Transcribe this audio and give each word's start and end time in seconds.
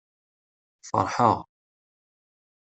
Feṛḥeɣ! 0.89 1.37